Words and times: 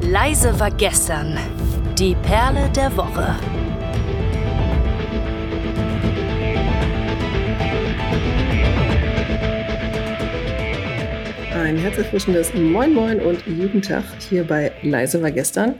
Leise 0.00 0.58
war 0.60 0.70
gestern. 0.70 1.36
Die 1.98 2.14
Perle 2.14 2.70
der 2.70 2.96
Woche. 2.96 3.34
Ein 11.52 11.76
herzerfrischendes 11.76 12.54
Moin 12.54 12.94
Moin 12.94 13.20
und 13.20 13.44
guten 13.44 13.82
Tag 13.82 14.04
hier 14.30 14.44
bei 14.44 14.70
Leise 14.82 15.20
war 15.20 15.32
gestern, 15.32 15.74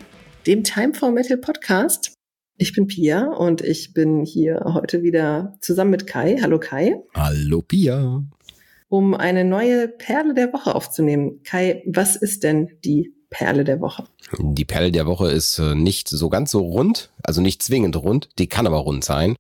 dem 0.48 0.64
Time 0.64 0.94
for 0.94 1.12
Metal 1.12 1.38
Podcast. 1.38 2.12
Ich 2.56 2.74
bin 2.74 2.88
Pia 2.88 3.24
und 3.24 3.60
ich 3.60 3.94
bin 3.94 4.24
hier 4.24 4.60
heute 4.64 5.04
wieder 5.04 5.56
zusammen 5.60 5.92
mit 5.92 6.08
Kai. 6.08 6.38
Hallo 6.42 6.58
Kai. 6.58 6.96
Hallo 7.14 7.62
Pia. 7.62 8.24
Um 8.88 9.14
eine 9.14 9.44
neue 9.44 9.86
Perle 9.86 10.34
der 10.34 10.52
Woche 10.52 10.74
aufzunehmen. 10.74 11.40
Kai, 11.44 11.84
was 11.86 12.16
ist 12.16 12.42
denn 12.42 12.68
die 12.84 13.14
Perle 13.30 13.64
der 13.64 13.80
Woche? 13.80 14.04
Die 14.38 14.64
Perle 14.64 14.90
der 14.90 15.06
Woche 15.06 15.30
ist 15.30 15.58
äh, 15.58 15.74
nicht 15.74 16.08
so 16.08 16.28
ganz 16.28 16.50
so 16.50 16.60
rund, 16.60 17.10
also 17.22 17.40
nicht 17.40 17.62
zwingend 17.62 17.96
rund, 17.96 18.28
die 18.38 18.46
kann 18.46 18.66
aber 18.66 18.78
rund 18.78 19.04
sein. 19.04 19.36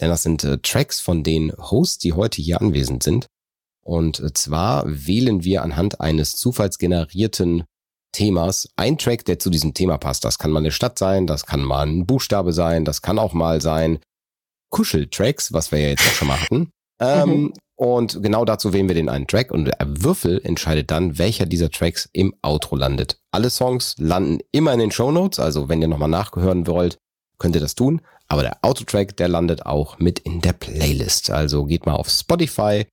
Denn 0.00 0.08
das 0.08 0.22
sind 0.22 0.44
äh, 0.44 0.58
Tracks 0.58 1.00
von 1.00 1.22
den 1.22 1.52
Hosts, 1.52 1.98
die 1.98 2.12
heute 2.12 2.40
hier 2.40 2.60
anwesend 2.60 3.02
sind. 3.02 3.26
Und 3.82 4.20
äh, 4.20 4.32
zwar 4.32 4.84
wählen 4.86 5.44
wir 5.44 5.62
anhand 5.62 6.00
eines 6.00 6.36
zufallsgenerierten 6.36 7.64
Themas 8.12 8.68
ein 8.76 8.98
Track, 8.98 9.24
der 9.24 9.38
zu 9.38 9.50
diesem 9.50 9.74
Thema 9.74 9.98
passt. 9.98 10.24
Das 10.24 10.38
kann 10.38 10.50
mal 10.50 10.58
eine 10.60 10.72
Stadt 10.72 10.98
sein, 10.98 11.26
das 11.26 11.46
kann 11.46 11.62
mal 11.62 11.86
ein 11.86 12.06
Buchstabe 12.06 12.52
sein, 12.52 12.84
das 12.84 13.02
kann 13.02 13.18
auch 13.18 13.32
mal 13.32 13.60
sein 13.60 14.00
Kuscheltracks, 14.70 15.52
was 15.52 15.70
wir 15.70 15.80
ja 15.80 15.88
jetzt 15.90 16.06
auch 16.06 16.12
schon 16.12 16.28
mal 16.28 16.40
hatten. 16.40 16.70
Ähm, 17.02 17.30
mhm. 17.30 17.52
Und 17.80 18.22
genau 18.22 18.44
dazu 18.44 18.74
wählen 18.74 18.88
wir 18.88 18.94
den 18.94 19.08
einen 19.08 19.26
Track 19.26 19.50
und 19.50 19.64
der 19.64 19.78
Würfel 19.80 20.38
entscheidet 20.44 20.90
dann, 20.90 21.16
welcher 21.16 21.46
dieser 21.46 21.70
Tracks 21.70 22.10
im 22.12 22.34
Outro 22.42 22.76
landet. 22.76 23.18
Alle 23.30 23.48
Songs 23.48 23.94
landen 23.96 24.40
immer 24.52 24.74
in 24.74 24.80
den 24.80 24.90
Show 24.90 25.10
Notes, 25.10 25.40
also 25.40 25.70
wenn 25.70 25.80
ihr 25.80 25.88
nochmal 25.88 26.10
nachgehören 26.10 26.66
wollt, 26.66 26.98
könnt 27.38 27.54
ihr 27.54 27.62
das 27.62 27.74
tun. 27.76 28.02
Aber 28.28 28.42
der 28.42 28.58
Outro-Track, 28.60 29.16
der 29.16 29.28
landet 29.28 29.64
auch 29.64 29.98
mit 29.98 30.18
in 30.18 30.42
der 30.42 30.52
Playlist. 30.52 31.30
Also 31.30 31.64
geht 31.64 31.86
mal 31.86 31.94
auf 31.94 32.10
Spotify 32.10 32.84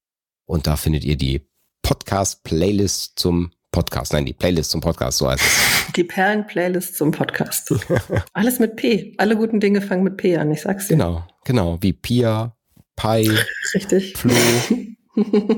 und 0.45 0.67
da 0.67 0.78
findet 0.78 1.03
ihr 1.03 1.17
die 1.17 1.42
Podcast-Playlist 1.81 3.19
zum 3.19 3.52
Podcast. 3.72 4.14
Nein, 4.14 4.25
die 4.25 4.31
Playlist 4.31 4.72
zum 4.72 4.80
Podcast, 4.80 5.17
so 5.17 5.30
heißt 5.30 5.44
es. 5.44 5.92
Die 5.97 6.06
Perlen-Playlist 6.06 6.95
zum 6.95 7.12
Podcast. 7.12 7.73
Alles 8.34 8.59
mit 8.59 8.78
P. 8.78 9.16
Alle 9.17 9.36
guten 9.36 9.59
Dinge 9.59 9.81
fangen 9.81 10.03
mit 10.03 10.16
P 10.16 10.38
an, 10.38 10.50
ich 10.52 10.62
sag's 10.62 10.88
dir. 10.88 10.95
Genau, 10.95 11.28
genau. 11.44 11.78
Wie 11.81 11.94
Pia, 11.94 12.56
Pi, 12.98 13.31
Richtig. 13.76 14.17
Flo. 14.17 14.34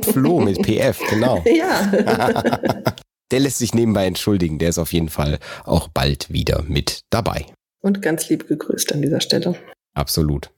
Flo 0.04 0.40
mit 0.40 0.62
PF, 0.62 1.00
genau. 1.10 1.44
Ja. 1.46 1.92
Der 3.32 3.40
lässt 3.40 3.60
sich 3.60 3.76
nebenbei 3.76 4.08
entschuldigen. 4.08 4.58
Der 4.58 4.70
ist 4.70 4.80
auf 4.80 4.92
jeden 4.92 5.10
Fall 5.10 5.38
auch 5.64 5.88
bald 5.88 6.32
wieder 6.32 6.64
mit 6.68 7.04
dabei. 7.12 7.46
Und 7.80 8.02
ganz 8.02 8.28
lieb 8.28 8.48
gegrüßt 8.48 8.92
an 8.92 9.04
dieser 9.04 9.22
Stelle. 9.22 9.56
Absolut. 9.94 10.50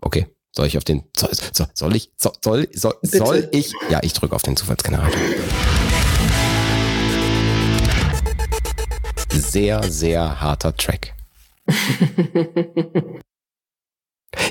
Okay. 0.00 0.26
Soll 0.50 0.66
ich 0.66 0.76
auf 0.76 0.84
den. 0.84 1.04
Soll, 1.16 1.30
soll, 1.32 1.68
soll 1.74 1.94
ich? 1.94 2.10
Soll, 2.16 2.32
soll, 2.42 2.68
soll, 3.02 3.48
ich? 3.52 3.72
Ja, 3.88 4.00
ich 4.02 4.14
drücke 4.14 4.34
auf 4.34 4.42
den 4.42 4.56
Zufallsgenerator. 4.56 5.20
Sehr, 9.30 9.82
sehr 9.84 10.40
harter 10.40 10.76
Track. 10.76 11.14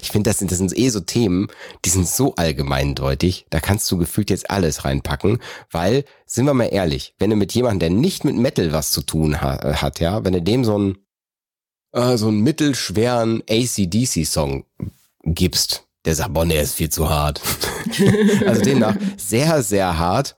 Ich 0.01 0.11
finde, 0.11 0.29
das 0.29 0.39
sind, 0.39 0.51
das 0.51 0.57
sind 0.57 0.77
eh 0.77 0.89
so 0.89 0.99
Themen, 0.99 1.47
die 1.83 1.89
sind 1.89 2.07
so 2.07 2.35
allgemeindeutig, 2.35 3.45
da 3.49 3.59
kannst 3.59 3.91
du 3.91 3.97
gefühlt 3.97 4.29
jetzt 4.29 4.49
alles 4.49 4.85
reinpacken, 4.85 5.39
weil, 5.71 6.05
sind 6.25 6.45
wir 6.45 6.53
mal 6.53 6.65
ehrlich, 6.65 7.13
wenn 7.19 7.29
du 7.29 7.35
mit 7.35 7.53
jemandem, 7.53 7.79
der 7.79 7.89
nicht 7.89 8.23
mit 8.23 8.35
Metal 8.35 8.73
was 8.73 8.91
zu 8.91 9.01
tun 9.01 9.41
ha 9.41 9.81
hat, 9.81 9.99
ja, 9.99 10.23
wenn 10.23 10.33
du 10.33 10.41
dem 10.41 10.63
so 10.63 10.75
einen, 10.75 10.97
äh, 11.93 12.17
so 12.17 12.27
einen 12.27 12.41
mittelschweren 12.41 13.43
ACDC-Song 13.49 14.65
gibst, 15.23 15.85
der 16.05 16.15
sagt, 16.15 16.33
boah, 16.33 16.45
der 16.45 16.61
ist 16.61 16.75
viel 16.75 16.89
zu 16.89 17.09
hart. 17.09 17.41
also 18.45 18.61
demnach 18.61 18.95
sehr, 19.17 19.63
sehr 19.63 19.97
hart. 19.97 20.35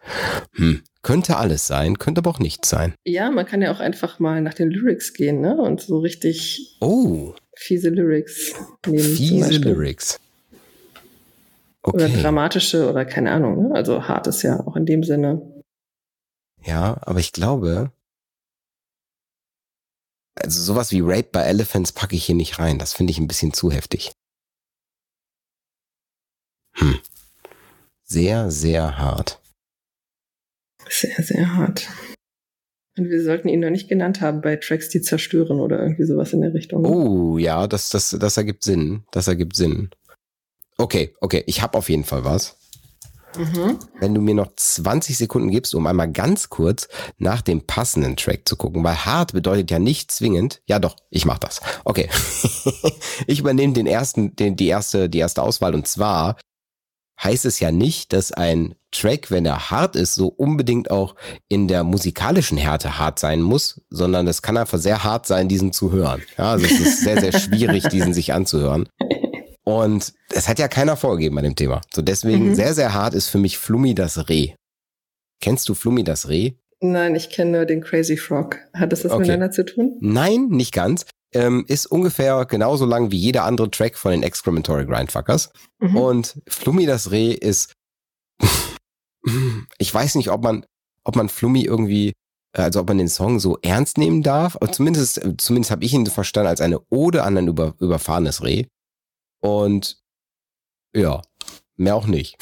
Hm, 0.54 0.82
könnte 1.02 1.38
alles 1.38 1.68
sein, 1.68 1.98
könnte 1.98 2.20
aber 2.20 2.30
auch 2.30 2.40
nichts 2.40 2.70
sein. 2.70 2.94
Ja, 3.06 3.30
man 3.32 3.46
kann 3.46 3.62
ja 3.62 3.72
auch 3.72 3.80
einfach 3.80 4.20
mal 4.20 4.42
nach 4.42 4.54
den 4.54 4.72
Lyrics 4.72 5.14
gehen, 5.14 5.42
ne? 5.42 5.58
Und 5.58 5.82
so 5.82 6.00
richtig. 6.00 6.78
Oh 6.80 7.34
fiese 7.58 7.90
Lyrics 7.90 8.54
nehmen. 8.86 9.00
Fiese 9.00 9.58
Lyrics. 9.58 10.20
Okay. 11.82 11.96
Oder 11.96 12.10
dramatische 12.10 12.90
oder 12.90 13.06
keine 13.06 13.32
Ahnung. 13.32 13.70
Ne? 13.70 13.76
Also 13.76 14.08
hart 14.08 14.28
ist 14.28 14.42
ja 14.44 14.60
auch 14.66 14.76
in 14.76 14.86
dem 14.86 15.04
Sinne. 15.04 15.64
Ja, 16.64 16.98
aber 17.02 17.20
ich 17.20 17.32
glaube, 17.32 17.92
also 20.36 20.62
sowas 20.62 20.92
wie 20.92 21.02
Rape 21.02 21.30
by 21.32 21.40
Elephants 21.40 21.92
packe 21.92 22.16
ich 22.16 22.26
hier 22.26 22.36
nicht 22.36 22.60
rein. 22.60 22.78
Das 22.78 22.94
finde 22.94 23.12
ich 23.12 23.20
ein 23.20 23.28
bisschen 23.28 23.54
zu 23.54 23.72
heftig. 23.72 24.12
Hm. 26.74 27.00
Sehr, 28.04 28.52
sehr 28.52 28.98
hart. 28.98 29.42
Sehr, 30.90 31.24
sehr 31.24 31.56
hart. 31.56 31.88
Und 32.98 33.10
wir 33.10 33.24
sollten 33.24 33.48
ihn 33.48 33.60
noch 33.60 33.70
nicht 33.70 33.90
genannt 33.90 34.22
haben 34.22 34.42
bei 34.42 34.56
Tracks, 34.56 34.90
die 34.90 35.02
zerstören 35.02 35.60
oder 35.60 35.80
irgendwie 35.82 36.06
sowas 36.06 36.34
in 36.34 36.42
der 36.42 36.54
Richtung. 36.54 36.84
Oh, 36.86 37.38
ja, 37.38 37.68
das, 37.68 37.90
das, 37.90 38.16
das 38.20 38.38
ergibt 38.38 38.64
Sinn. 38.64 39.04
Das 39.12 39.28
ergibt 39.28 39.56
Sinn. 39.56 39.90
Okay, 40.78 41.14
okay, 41.22 41.44
ich 41.46 41.62
habe 41.62 41.78
auf 41.78 41.90
jeden 41.90 42.04
Fall 42.04 42.26
was. 42.26 42.58
Mhm. 43.38 43.78
Wenn 44.00 44.16
du 44.16 44.22
mir 44.22 44.34
noch 44.34 44.56
20 44.56 45.18
Sekunden 45.18 45.52
gibst, 45.52 45.76
um 45.76 45.86
einmal 45.86 46.12
ganz 46.12 46.50
kurz 46.50 46.88
nach 47.18 47.42
dem 47.42 47.62
passenden 47.62 48.16
Track 48.16 48.48
zu 48.48 48.56
gucken, 48.56 48.84
weil 48.84 49.06
hart 49.06 49.34
bedeutet 49.34 49.70
ja 49.70 49.80
nicht 49.80 50.12
zwingend. 50.12 50.62
Ja, 50.66 50.80
doch, 50.80 50.96
ich 51.12 51.26
mach 51.26 51.38
das. 51.38 51.62
Okay. 51.84 52.10
ich 53.28 53.40
übernehme 53.40 53.74
den 53.74 53.88
ersten, 53.88 54.36
den, 54.36 54.56
die 54.56 54.68
erste, 54.68 55.10
die 55.10 55.20
erste 55.20 55.44
Auswahl 55.44 55.76
und 55.76 55.88
zwar 55.88 56.38
heißt 57.24 57.46
es 57.46 57.60
ja 57.60 57.72
nicht, 57.72 58.14
dass 58.14 58.32
ein 58.32 58.76
Track, 58.92 59.32
wenn 59.32 59.46
er 59.46 59.70
hart 59.70 59.96
ist, 59.96 60.16
so 60.16 60.28
unbedingt 60.28 60.92
auch 60.92 61.16
in 61.50 61.68
der 61.68 61.84
musikalischen 61.84 62.58
Härte 62.58 62.98
hart 62.98 63.20
sein 63.20 63.42
muss, 63.42 63.82
sondern 63.90 64.26
das 64.26 64.42
kann 64.42 64.58
einfach 64.58 64.80
sehr 64.80 65.04
hart 65.04 65.26
sein, 65.26 65.48
diesen 65.48 65.74
zu 65.74 65.92
hören. 65.92 66.22
Ja, 66.38 66.52
also 66.52 66.66
es 66.66 66.80
ist 66.80 67.02
sehr, 67.02 67.20
sehr 67.20 67.38
schwierig, 67.38 67.84
diesen 67.92 68.14
sich 68.14 68.34
anzuhören. 68.34 68.88
Und 69.64 70.14
es 70.32 70.48
hat 70.48 70.60
ja 70.60 70.68
keiner 70.68 70.96
vorgegeben 70.96 71.36
bei 71.36 71.42
dem 71.42 71.56
Thema. 71.56 71.82
So 71.94 72.02
deswegen 72.02 72.50
mhm. 72.50 72.56
sehr, 72.56 72.74
sehr 72.74 72.94
hart 72.94 73.14
ist 73.14 73.28
für 73.28 73.38
mich 73.38 73.58
Flummi 73.58 73.94
das 73.94 74.30
Reh. 74.30 74.54
Kennst 75.42 75.68
du 75.68 75.74
Flummi 75.74 76.04
das 76.04 76.30
Reh? 76.30 76.54
Nein, 76.80 77.16
ich 77.16 77.30
kenne 77.30 77.52
nur 77.58 77.66
den 77.66 77.82
Crazy 77.82 78.18
Frog. 78.18 78.60
Hat 78.74 78.92
das 78.92 79.04
was 79.04 79.12
okay. 79.12 79.22
miteinander 79.22 79.52
zu 79.52 79.66
tun? 79.66 79.98
Nein, 80.00 80.48
nicht 80.50 80.74
ganz 80.74 81.06
ähm, 81.34 81.66
ist 81.68 81.86
ungefähr 81.86 82.46
genauso 82.46 82.86
lang 82.86 83.12
wie 83.12 83.18
jeder 83.18 83.44
andere 83.44 83.70
Track 83.70 83.98
von 83.98 84.12
den 84.12 84.24
Excrementory 84.24 84.86
Grindfuckers. 84.86 85.52
Mhm. 85.80 85.96
Und 85.98 86.42
Flummi 86.48 86.86
das 86.86 87.12
Reh 87.12 87.32
ist, 87.32 87.74
ich 89.78 89.94
weiß 89.94 90.16
nicht, 90.16 90.30
ob 90.30 90.44
man, 90.44 90.66
ob 91.04 91.16
man 91.16 91.30
Flummi 91.30 91.62
irgendwie, 91.62 92.14
äh, 92.54 92.62
also 92.62 92.82
ob 92.82 92.88
man 92.88 92.98
den 92.98 93.10
Song 93.10 93.40
so 93.40 93.58
ernst 93.62 93.98
nehmen 93.98 94.24
darf. 94.24 94.56
Aber 94.56 94.72
zumindest, 94.72 95.22
zumindest 95.38 95.72
habe 95.72 95.84
ich 95.84 95.94
ihn 95.94 96.06
verstanden 96.06 96.50
als 96.50 96.62
eine 96.62 96.80
Ode 96.90 97.24
an 97.24 97.38
ein 97.38 97.48
über, 97.48 97.76
überfahrenes 97.80 98.44
Reh. 98.44 98.66
Und 99.42 100.00
ja, 100.96 101.22
mehr 101.76 101.96
auch 101.96 102.08
nicht. 102.08 102.38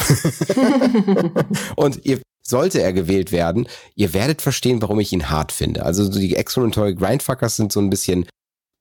und 1.76 2.06
ihr, 2.06 2.22
sollte 2.48 2.82
er 2.82 2.94
gewählt 2.94 3.32
werden, 3.32 3.68
ihr 3.96 4.14
werdet 4.14 4.42
verstehen, 4.42 4.82
warum 4.82 5.00
ich 5.00 5.12
ihn 5.12 5.30
hart 5.30 5.52
finde. 5.52 5.84
Also 5.84 6.08
die 6.08 6.36
Excrementory 6.36 6.94
Grindfuckers 6.94 7.56
sind 7.56 7.72
so 7.72 7.80
ein 7.80 7.90
bisschen 7.90 8.28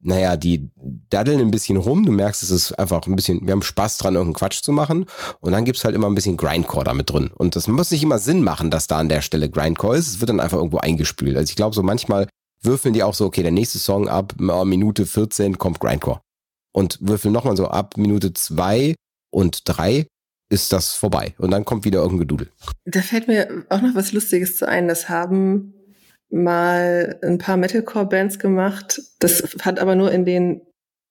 naja, 0.05 0.37
die 0.37 0.71
daddeln 1.09 1.41
ein 1.41 1.51
bisschen 1.51 1.79
rum. 1.79 2.05
Du 2.05 2.13
merkst, 2.13 2.43
es 2.43 2.51
ist 2.51 2.73
einfach 2.79 3.07
ein 3.07 3.17
bisschen, 3.17 3.47
wir 3.47 3.53
haben 3.53 3.63
Spaß 3.63 3.97
dran, 3.97 4.15
irgendeinen 4.15 4.39
Quatsch 4.39 4.63
zu 4.63 4.71
machen. 4.71 5.07
Und 5.41 5.53
dann 5.53 5.65
gibt's 5.65 5.83
halt 5.85 5.95
immer 5.95 6.09
ein 6.09 6.15
bisschen 6.15 6.37
Grindcore 6.37 6.85
damit 6.85 7.11
drin. 7.11 7.31
Und 7.35 7.57
das 7.57 7.69
muss 7.69 7.91
nicht 7.91 8.03
immer 8.03 8.19
Sinn 8.19 8.43
machen, 8.43 8.71
dass 8.71 8.87
da 8.87 8.99
an 8.99 9.09
der 9.09 9.23
Stelle 9.23 9.49
Grindcore 9.49 9.97
ist. 9.97 10.09
Es 10.09 10.21
wird 10.21 10.29
dann 10.29 10.41
einfach 10.41 10.59
irgendwo 10.59 10.77
eingespült. 10.77 11.37
Also 11.37 11.51
ich 11.51 11.57
glaube, 11.57 11.75
so 11.75 11.83
manchmal 11.83 12.29
würfeln 12.61 12.93
die 12.93 13.03
auch 13.03 13.15
so, 13.15 13.25
okay, 13.25 13.43
der 13.43 13.51
nächste 13.51 13.79
Song 13.79 14.09
ab 14.09 14.35
Minute 14.39 15.07
14 15.07 15.57
kommt 15.57 15.81
Grindcore. 15.81 16.21
Und 16.73 16.99
würfeln 17.01 17.33
nochmal 17.33 17.57
so 17.57 17.69
ab 17.69 17.97
Minute 17.97 18.35
zwei 18.35 18.95
und 19.31 19.63
drei 19.65 20.07
ist 20.51 20.73
das 20.73 20.95
vorbei. 20.95 21.35
Und 21.39 21.51
dann 21.51 21.65
kommt 21.65 21.85
wieder 21.85 22.01
irgendein 22.01 22.21
Gedudel. 22.21 22.51
Da 22.85 23.01
fällt 23.01 23.27
mir 23.27 23.65
auch 23.71 23.81
noch 23.81 23.95
was 23.95 24.13
Lustiges 24.13 24.59
zu 24.59 24.69
ein. 24.69 24.87
Das 24.87 25.09
haben 25.09 25.74
mal 26.35 27.19
ein 27.23 27.39
paar 27.39 27.57
Metalcore-Bands 27.57 28.39
gemacht. 28.39 29.01
Das 29.21 29.57
hat 29.61 29.79
aber 29.79 29.95
nur 29.95 30.11
in 30.13 30.25
den 30.25 30.63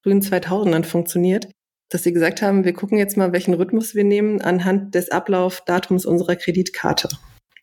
frühen 0.03 0.21
2000ern 0.21 0.83
funktioniert, 0.83 1.49
dass 1.89 2.03
sie 2.03 2.13
gesagt 2.13 2.41
haben, 2.41 2.65
wir 2.65 2.73
gucken 2.73 2.97
jetzt 2.97 3.17
mal, 3.17 3.31
welchen 3.31 3.53
Rhythmus 3.53 3.95
wir 3.95 4.03
nehmen 4.03 4.41
anhand 4.41 4.93
des 4.95 5.09
Ablaufdatums 5.09 6.05
unserer 6.05 6.35
Kreditkarte. 6.35 7.09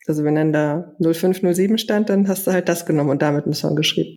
Also 0.06 0.24
wenn 0.24 0.34
dann 0.34 0.52
da 0.52 0.94
0507 1.00 1.76
stand, 1.78 2.08
dann 2.08 2.26
hast 2.28 2.46
du 2.46 2.52
halt 2.52 2.68
das 2.68 2.86
genommen 2.86 3.10
und 3.10 3.22
damit 3.22 3.44
einen 3.44 3.54
Song 3.54 3.76
geschrieben. 3.76 4.16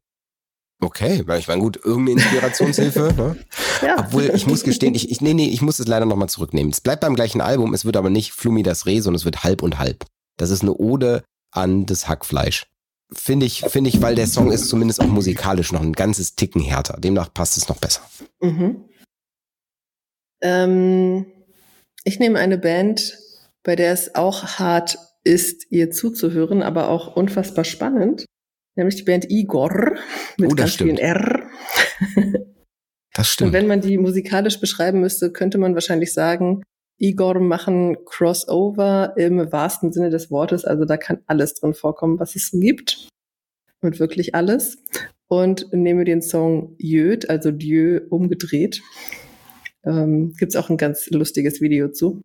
Okay, 0.81 1.23
weil 1.25 1.39
ich 1.39 1.47
meine, 1.47 1.61
gut, 1.61 1.79
irgendeine 1.83 2.21
Inspirationshilfe. 2.21 3.13
ne? 3.15 3.35
ja. 3.85 3.99
Obwohl, 3.99 4.31
ich 4.33 4.47
muss 4.47 4.63
gestehen, 4.63 4.95
ich, 4.95 5.11
ich, 5.11 5.21
nee, 5.21 5.33
nee, 5.33 5.47
ich 5.47 5.61
muss 5.61 5.79
es 5.79 5.87
leider 5.87 6.05
nochmal 6.05 6.29
zurücknehmen. 6.29 6.71
Es 6.71 6.81
bleibt 6.81 7.01
beim 7.01 7.15
gleichen 7.15 7.41
Album, 7.41 7.73
es 7.73 7.85
wird 7.85 7.97
aber 7.97 8.09
nicht 8.09 8.31
Flumi 8.31 8.63
das 8.63 8.85
Reh, 8.85 8.99
sondern 8.99 9.19
es 9.19 9.25
wird 9.25 9.43
halb 9.43 9.61
und 9.61 9.79
halb. 9.79 10.05
Das 10.37 10.49
ist 10.49 10.61
eine 10.61 10.73
Ode 10.73 11.23
an 11.51 11.85
das 11.85 12.07
Hackfleisch 12.07 12.65
finde 13.15 13.45
ich, 13.45 13.61
finde 13.61 13.89
ich, 13.89 14.01
weil 14.01 14.15
der 14.15 14.27
Song 14.27 14.51
ist 14.51 14.67
zumindest 14.67 15.01
auch 15.01 15.07
musikalisch 15.07 15.71
noch 15.71 15.81
ein 15.81 15.93
ganzes 15.93 16.35
Ticken 16.35 16.61
härter. 16.61 16.99
Demnach 16.99 17.33
passt 17.33 17.57
es 17.57 17.69
noch 17.69 17.77
besser. 17.77 18.01
Mhm. 18.41 18.85
Ähm, 20.41 21.25
ich 22.03 22.19
nehme 22.19 22.39
eine 22.39 22.57
Band, 22.57 23.17
bei 23.63 23.75
der 23.75 23.93
es 23.93 24.15
auch 24.15 24.59
hart 24.59 24.97
ist, 25.23 25.71
ihr 25.71 25.89
zuzuhören, 25.91 26.61
aber 26.61 26.89
auch 26.89 27.15
unfassbar 27.15 27.63
spannend. 27.63 28.25
Nämlich 28.75 28.95
die 28.95 29.03
Band 29.03 29.29
Igor 29.29 29.93
mit 30.37 30.51
Oh, 30.51 30.55
das 30.55 30.65
ganz 30.65 30.75
vielen 30.75 30.97
stimmt. 30.97 30.99
R. 30.99 31.49
Das 33.13 33.27
Und 33.27 33.33
stimmt. 33.33 33.53
wenn 33.53 33.67
man 33.67 33.79
die 33.81 33.97
musikalisch 33.99 34.59
beschreiben 34.59 34.99
müsste, 34.99 35.31
könnte 35.31 35.59
man 35.59 35.75
wahrscheinlich 35.75 36.13
sagen, 36.13 36.63
Igor 36.97 37.39
machen 37.39 37.97
Crossover 38.05 39.13
im 39.17 39.51
wahrsten 39.51 39.91
Sinne 39.91 40.09
des 40.09 40.31
Wortes. 40.31 40.65
Also 40.65 40.85
da 40.85 40.97
kann 40.97 41.19
alles 41.27 41.55
drin 41.55 41.73
vorkommen, 41.73 42.19
was 42.19 42.35
es 42.35 42.51
gibt. 42.51 43.09
Und 43.81 43.99
wirklich 43.99 44.35
alles. 44.35 44.77
Und 45.27 45.73
nehme 45.73 46.05
den 46.05 46.21
Song 46.21 46.75
Jöd, 46.77 47.29
also 47.29 47.51
Dieu 47.51 48.01
umgedreht. 48.09 48.81
Ähm, 49.85 50.33
Gibt 50.37 50.53
es 50.53 50.55
auch 50.55 50.69
ein 50.69 50.77
ganz 50.77 51.09
lustiges 51.09 51.59
Video 51.59 51.89
zu. 51.89 52.21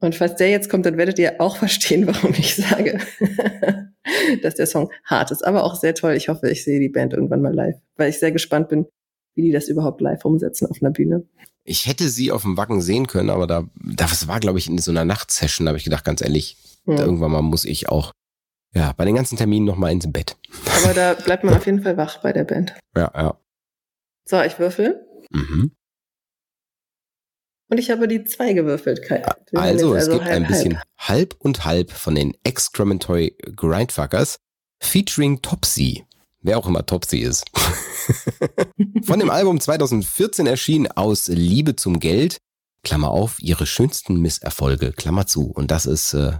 Und 0.00 0.14
falls 0.14 0.36
der 0.36 0.50
jetzt 0.50 0.70
kommt, 0.70 0.86
dann 0.86 0.96
werdet 0.96 1.18
ihr 1.18 1.40
auch 1.40 1.56
verstehen, 1.58 2.06
warum 2.06 2.32
ich 2.32 2.56
sage, 2.56 2.98
dass 4.42 4.54
der 4.54 4.66
Song 4.66 4.90
hart 5.04 5.30
ist. 5.30 5.44
Aber 5.44 5.64
auch 5.64 5.76
sehr 5.76 5.94
toll. 5.94 6.14
Ich 6.14 6.28
hoffe, 6.28 6.50
ich 6.50 6.64
sehe 6.64 6.80
die 6.80 6.88
Band 6.88 7.12
irgendwann 7.12 7.42
mal 7.42 7.54
live, 7.54 7.76
weil 7.96 8.10
ich 8.10 8.18
sehr 8.18 8.32
gespannt 8.32 8.68
bin, 8.68 8.86
wie 9.34 9.42
die 9.42 9.52
das 9.52 9.68
überhaupt 9.68 10.00
live 10.00 10.24
umsetzen 10.24 10.66
auf 10.66 10.78
einer 10.82 10.90
Bühne. 10.90 11.24
Ich 11.64 11.86
hätte 11.86 12.08
sie 12.08 12.32
auf 12.32 12.42
dem 12.42 12.56
Wacken 12.56 12.80
sehen 12.80 13.06
können, 13.06 13.30
aber 13.30 13.46
da, 13.46 13.68
das 13.74 14.26
war, 14.28 14.40
glaube 14.40 14.58
ich, 14.58 14.68
in 14.68 14.78
so 14.78 14.90
einer 14.90 15.04
Nachtsession, 15.04 15.66
da 15.66 15.70
habe 15.70 15.78
ich 15.78 15.84
gedacht, 15.84 16.04
ganz 16.04 16.20
ehrlich, 16.22 16.56
Hm. 16.86 16.96
irgendwann 16.96 17.30
mal 17.30 17.42
muss 17.42 17.64
ich 17.64 17.88
auch, 17.88 18.12
ja, 18.74 18.92
bei 18.92 19.04
den 19.04 19.14
ganzen 19.14 19.36
Terminen 19.36 19.66
noch 19.66 19.76
mal 19.76 19.92
ins 19.92 20.10
Bett. 20.10 20.36
Aber 20.82 20.94
da 20.94 21.14
bleibt 21.24 21.44
man 21.44 21.54
auf 21.54 21.66
jeden 21.66 21.82
Fall 21.82 21.96
wach 21.96 22.22
bei 22.22 22.32
der 22.32 22.44
Band. 22.44 22.74
Ja, 22.96 23.10
ja. 23.14 23.38
So, 24.24 24.40
ich 24.42 24.58
würfel. 24.58 25.06
Mhm. 25.30 25.72
Und 27.68 27.78
ich 27.78 27.90
habe 27.90 28.08
die 28.08 28.24
zwei 28.24 28.52
gewürfelt. 28.52 29.02
Kai. 29.02 29.24
Also, 29.54 29.94
es 29.94 30.08
gibt 30.08 30.22
ein 30.22 30.28
halb, 30.42 30.48
bisschen 30.48 30.78
halb. 30.78 30.86
halb. 30.98 31.34
und 31.38 31.64
halb 31.64 31.92
von 31.92 32.14
den 32.14 32.36
Excrementory 32.42 33.36
Grindfuckers 33.54 34.38
featuring 34.82 35.40
Topsy. 35.42 36.04
Wer 36.42 36.58
auch 36.58 36.66
immer 36.66 36.86
Topsy 36.86 37.18
ist. 37.18 37.44
von 39.04 39.20
dem 39.20 39.30
Album 39.30 39.60
2014 39.60 40.46
erschienen 40.46 40.90
aus 40.90 41.28
Liebe 41.28 41.76
zum 41.76 42.00
Geld. 42.00 42.38
Klammer 42.82 43.10
auf, 43.10 43.40
ihre 43.40 43.66
schönsten 43.66 44.20
Misserfolge, 44.20 44.92
Klammer 44.92 45.26
zu. 45.26 45.50
Und 45.50 45.70
das 45.70 45.84
ist, 45.84 46.14
äh, 46.14 46.32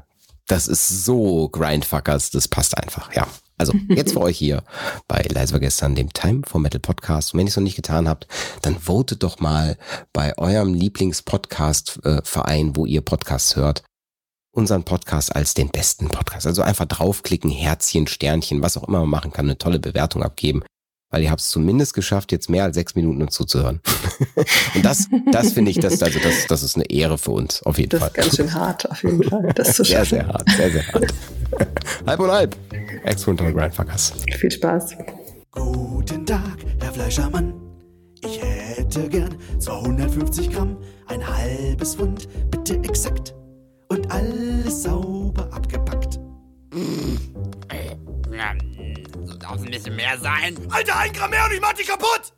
das 0.47 0.69
ist 0.69 1.05
so 1.05 1.51
Grindfuckers, 1.51 2.31
das 2.31 2.49
passt 2.49 2.79
einfach, 2.79 3.15
ja. 3.15 3.27
Also, 3.59 3.75
jetzt 3.91 4.15
für 4.15 4.21
euch 4.23 4.39
hier 4.39 4.65
bei 5.07 5.23
Leise 5.29 5.53
war 5.53 5.61
gestern, 5.61 5.95
dem 5.95 6.11
Time 6.15 6.41
for 6.47 6.63
Metal 6.63 6.81
Podcast. 6.81 7.35
Und 7.35 7.39
wenn 7.39 7.47
ihr 7.47 7.51
es 7.51 7.57
noch 7.57 7.63
nicht 7.63 7.77
getan 7.77 8.09
habt, 8.09 8.27
dann 8.63 8.79
votet 8.79 9.23
doch 9.23 9.39
mal 9.39 9.77
bei 10.15 10.37
eurem 10.39 10.73
Lieblingspodcast-Verein, 10.73 12.75
wo 12.75 12.87
ihr 12.87 13.03
Podcasts 13.03 13.57
hört, 13.57 13.83
unseren 14.53 14.85
Podcast 14.85 15.35
als 15.35 15.55
den 15.55 15.69
besten 15.69 16.09
Podcast. 16.09 16.47
Also 16.47 16.63
einfach 16.63 16.87
draufklicken, 16.87 17.51
Herzchen, 17.51 18.07
Sternchen, 18.07 18.63
was 18.63 18.77
auch 18.77 18.87
immer 18.89 19.01
man 19.01 19.09
machen 19.09 19.33
kann, 19.33 19.47
eine 19.47 19.59
tolle 19.59 19.79
Bewertung 19.79 20.23
abgeben. 20.23 20.63
Weil 21.13 21.23
ihr 21.25 21.31
habt 21.33 21.41
es 21.41 21.51
zumindest 21.51 21.95
geschafft, 21.95 22.31
jetzt 22.31 22.49
mehr 22.49 22.63
als 22.63 22.77
sechs 22.77 22.95
Minuten 22.95 23.21
uns 23.21 23.35
zuzuhören. 23.35 23.81
Und 24.77 24.85
das, 24.85 25.09
das 25.33 25.53
finde 25.53 25.73
ich, 25.73 25.81
das, 25.81 26.01
also 26.03 26.21
das, 26.21 26.47
das 26.47 26.63
ist 26.63 26.77
eine 26.77 26.89
Ehre 26.89 27.19
für 27.19 27.33
uns, 27.33 27.63
auf 27.65 27.79
jeden 27.79 27.91
Das 27.91 28.01
Fall. 28.01 28.09
ist 28.11 28.15
ganz 28.17 28.37
schön 28.37 28.55
hart, 28.55 28.89
auf 28.91 29.03
jeden 29.03 29.23
Fall. 29.25 29.53
Das 29.57 29.75
zu 29.75 29.85
Sehr, 29.85 30.05
schaffen. 30.05 30.19
sehr 30.19 30.27
hart, 30.29 30.51
sehr, 30.57 30.71
sehr 30.71 30.87
hart. 30.87 31.15
halb 32.07 32.21
und 32.21 32.31
halb. 32.31 32.57
Ex-Frontal 33.05 33.53
Grindfuckers. 33.53 34.13
Viel 34.39 34.51
Spaß. 34.53 34.95
Guten 35.51 36.25
Tag, 36.27 36.59
Herr 36.81 36.93
Fleischermann. 36.93 37.55
Ich 38.23 38.41
hätte 38.41 39.09
gern 39.09 39.35
250 39.59 40.53
Gramm, 40.53 40.77
ein 41.09 41.27
halbes 41.27 41.97
Pfund, 41.97 42.29
bitte 42.53 42.75
exakt. 42.85 43.35
Alles 44.11 44.83
sauber 44.83 45.49
abgepackt. 45.53 46.19
So 49.25 49.35
darf 49.37 49.55
es 49.57 49.63
ein 49.63 49.71
bisschen 49.71 49.97
mehr 49.97 50.19
sein. 50.19 50.59
Alter, 50.69 50.97
ein 50.97 51.13
Gramm 51.13 51.31
mehr 51.31 51.45
und 51.45 51.53
ich 51.53 51.61
mach 51.61 51.73
dich 51.73 51.87
kaputt! 51.87 52.33